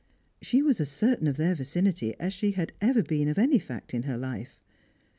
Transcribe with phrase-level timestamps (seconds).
[0.41, 3.93] She was as certain of their vicinity as she has ever been of any fact
[3.93, 4.59] in her life.